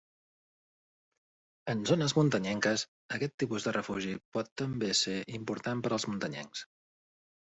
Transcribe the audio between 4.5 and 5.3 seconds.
també ser